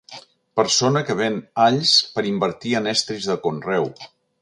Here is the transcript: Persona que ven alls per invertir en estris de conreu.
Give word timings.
Persona 0.59 1.03
que 1.09 1.15
ven 1.19 1.37
alls 1.67 1.93
per 2.17 2.25
invertir 2.33 2.75
en 2.83 2.91
estris 2.97 3.33
de 3.33 3.41
conreu. 3.49 3.91